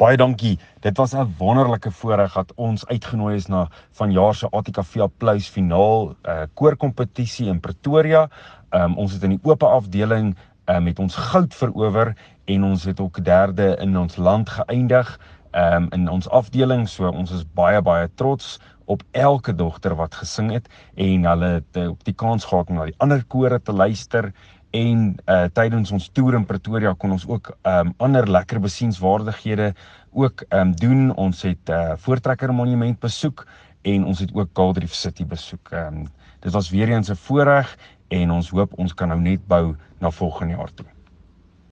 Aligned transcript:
Baie 0.00 0.16
dankie. 0.16 0.58
Dit 0.80 0.96
was 0.96 1.12
'n 1.12 1.34
wonderlike 1.38 1.90
voorreg 1.90 2.32
dat 2.32 2.52
ons 2.54 2.86
uitgenooi 2.86 3.34
is 3.34 3.46
na 3.46 3.68
vanjaar 3.90 4.34
se 4.34 4.46
ATKV 4.50 5.00
Applous 5.00 5.48
finaal 5.48 6.14
uh 6.24 6.42
koorkompetisie 6.54 7.46
in 7.46 7.60
Pretoria. 7.60 8.30
Um 8.70 8.96
ons 8.96 9.12
het 9.12 9.22
in 9.22 9.30
die 9.30 9.40
oop 9.42 9.62
afdeling 9.62 10.36
um 10.64 10.82
met 10.82 10.98
ons 10.98 11.14
goud 11.14 11.54
verower 11.54 12.16
en 12.44 12.64
ons 12.64 12.84
het 12.84 13.00
ook 13.00 13.24
derde 13.24 13.76
in 13.76 13.98
ons 13.98 14.16
land 14.16 14.48
geëindig 14.48 15.20
um 15.52 15.86
in 15.90 16.08
ons 16.08 16.28
afdeling. 16.28 16.88
So 16.88 17.08
ons 17.08 17.30
is 17.30 17.44
baie 17.54 17.82
baie 17.82 18.08
trots 18.14 18.58
op 18.84 19.02
elke 19.10 19.54
dogter 19.54 19.94
wat 19.94 20.14
gesing 20.14 20.50
het 20.50 20.68
en 20.94 21.24
hulle 21.24 21.50
het 21.60 21.76
uh, 21.76 21.90
op 21.90 22.04
die 22.04 22.14
kans 22.14 22.44
gehad 22.44 22.68
om 22.68 22.80
na 22.80 22.84
die 22.84 22.98
ander 22.98 23.24
kore 23.24 23.60
te 23.62 23.72
luister 23.72 24.32
en 24.70 25.16
uh 25.26 25.46
tydens 25.52 25.90
ons 25.90 26.08
toer 26.14 26.36
in 26.38 26.46
Pretoria 26.46 26.92
kon 26.94 27.14
ons 27.16 27.26
ook 27.28 27.52
um 27.66 27.92
ander 27.98 28.28
lekker 28.30 28.60
besienswaardighede 28.60 29.72
ook 30.12 30.44
um 30.54 30.74
doen. 30.76 31.10
Ons 31.16 31.42
het 31.42 31.70
uh 31.70 31.96
Voortrekker 31.96 32.54
Monument 32.54 32.98
besoek 33.00 33.46
en 33.82 34.04
ons 34.04 34.18
het 34.18 34.34
ook 34.34 34.52
Kaldrief 34.52 34.94
City 34.94 35.26
besoek. 35.26 35.72
Um 35.72 36.06
dit 36.40 36.52
was 36.52 36.70
weer 36.70 36.88
eens 36.88 37.10
'n 37.10 37.16
voorreg 37.16 37.76
en 38.08 38.30
ons 38.30 38.50
hoop 38.50 38.72
ons 38.78 38.94
kan 38.94 39.08
nou 39.08 39.20
net 39.20 39.46
bou 39.46 39.76
na 39.98 40.10
volgende 40.10 40.56
jaar 40.56 40.74
toe. 40.74 40.86